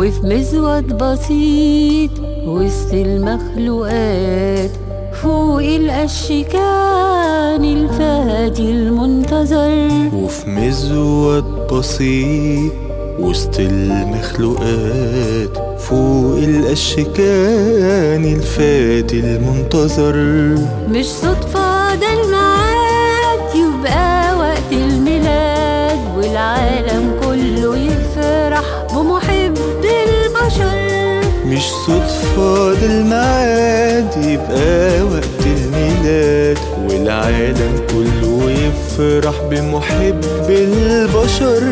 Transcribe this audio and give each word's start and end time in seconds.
وفي 0.00 0.20
مزود 0.26 0.98
بسيط 0.98 2.10
وسط 2.46 2.92
المخلوقات 2.92 4.70
فوق 5.22 5.62
الأشكان 5.62 7.64
الفادي 7.64 8.70
المنتظر. 8.70 9.88
وفي 10.14 10.50
مزود 10.50 11.44
بسيط 11.72 12.72
وسط 13.20 13.58
المخلوقات 13.58 15.58
فوق 15.78 16.36
الأشكان 16.36 18.24
الفادي 18.24 19.20
المنتظر. 19.20 20.16
مش 20.88 21.06
صدفة 21.06 21.49
ده 32.36 32.86
الميعاد 32.86 34.24
يبقى 34.24 35.02
وقت 35.02 35.46
الميلاد 35.46 36.58
والعالم 36.88 37.80
كله 37.90 38.50
يفرح 38.50 39.34
بمحب 39.50 40.24
البشر. 40.50 41.62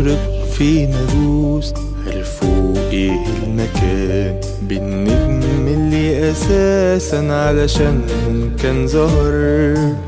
المشرق 0.00 0.44
في 0.58 0.86
ناموس 0.86 1.72
عرفوا 2.06 2.74
إيه 2.90 3.18
المكان؟ 3.44 4.40
بالنجم 4.62 5.66
اللي 5.68 6.30
أساسا 6.30 7.16
علشانهم 7.32 8.56
كان 8.62 8.86
ظهر 8.86 9.32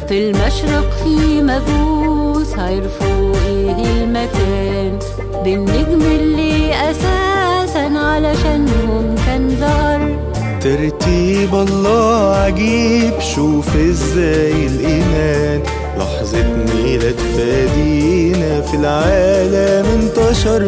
في 0.09 0.31
المشرق 0.31 0.91
في 1.05 1.43
مجوس 1.43 2.53
عرفوا 2.59 3.35
إيه 3.47 4.03
المكان؟ 4.03 4.99
بالنجم 5.45 6.03
اللي 6.03 6.73
أساسا 6.91 7.99
علشانهم 7.99 9.15
كان 9.27 9.57
ظهر 9.61 10.19
ترتيب 10.61 11.55
الله 11.55 12.35
عجيب 12.35 13.21
شوف 13.21 13.77
إزاي 13.77 14.67
الإيمان. 14.67 15.61
لحظة 15.99 16.43
ميلاد 16.75 17.19
فادينا 17.37 18.61
في 18.63 18.75
العالم 18.75 19.87
انتشر. 20.01 20.63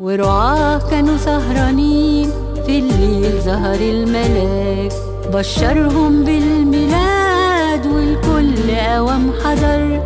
ورعاه 0.00 0.90
كانوا 0.90 1.16
سهرانين 1.16 2.30
في 2.66 2.78
الليل 2.78 3.40
ظهر 3.40 3.80
الملاك. 3.80 4.92
بشرهم 5.34 6.24
بالميلاد 6.24 7.86
والكل 7.86 8.74
قوام 8.74 9.32
حضر 9.44 10.02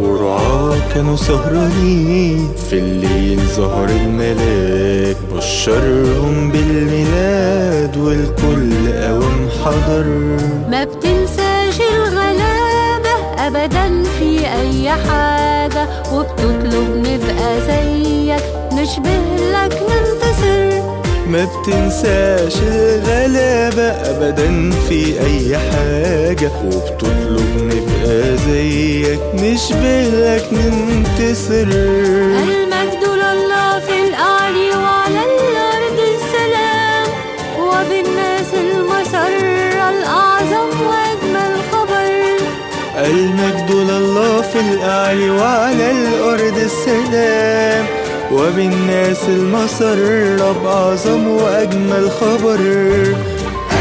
ورعاة 0.00 0.94
كانوا 0.94 1.16
سهرانين 1.16 2.48
في 2.70 2.78
الليل 2.78 3.40
ظهر 3.40 3.88
الملاك. 3.88 5.16
بشرهم 5.36 6.50
بالميلاد 6.50 7.96
والكل 7.96 8.92
قوم 8.92 9.48
حضر 9.64 10.31
نشبه 18.82 19.18
لك 19.54 19.82
ننتصر 19.90 20.82
ما 21.26 21.44
بتنساش 21.44 22.56
الغلابة 22.62 23.82
أبدا 23.82 24.70
في 24.88 25.20
أي 25.20 25.58
حاجة. 25.58 26.50
وبتطلب 26.64 27.50
نبقى 27.56 28.36
زيك 28.36 29.20
نشبه 29.34 30.00
لك 30.02 30.48
ننتصر. 30.52 31.68
المجد 32.42 33.04
لله 33.04 33.78
في 33.86 34.08
الأعلى 34.08 34.70
وعلى 34.76 35.22
الأرض 35.30 35.98
السلام. 36.14 37.08
وبالناس 37.60 38.50
المسرة 38.54 39.90
الأعظم 39.90 40.68
وأجمل 40.86 41.52
خبر 41.72 42.10
المجد 42.96 43.70
لله 43.70 44.42
في 44.42 44.60
الأعلى 44.60 45.30
وعلى 45.30 45.90
الأرض 45.90 46.58
السلام. 46.58 48.01
وبالناس 48.32 49.22
المسرة 49.28 50.52
بأعظم 50.64 51.26
وأجمل 51.28 52.10
خبر. 52.10 52.60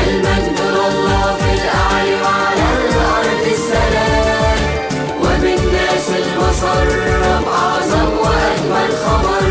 المجد 0.07 0.59
لله 0.75 1.25
في 1.39 1.51
الأعلى 1.59 2.15
وعلى 2.24 2.68
الأرض 2.89 3.45
السلام؟ 3.57 4.59
وبالناس 5.24 6.07
المسرة 6.24 7.42
بأعظم 7.45 8.09
وأجمل 8.24 8.92
خبر. 9.06 9.44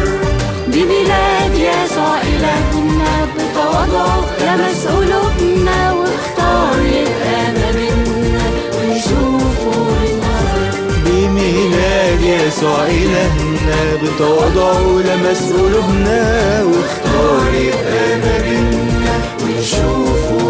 بميلاد 0.67 1.55
يسوع 1.55 2.21
إلهنا 2.23 3.13
بتواضعه 3.35 4.25
لمس 4.41 4.87
قلوبنا 4.87 5.93
واختار 5.93 6.79
يبقى 6.85 7.53
ما 7.53 7.71
بينا 7.77 8.45
ونشوفه 8.75 9.87
بالنظر 10.01 10.79
بميلاد 11.05 12.21
يسوع 12.21 12.83
إلهنا 12.87 13.50
بتواضعه 13.69 14.81
لمس 15.03 15.53
قلوبنا 15.53 16.63
واختار 16.65 17.55
يبقى 17.55 18.17
ما 18.19 18.39
بينا 18.39 19.21
ونشوفه 19.43 20.50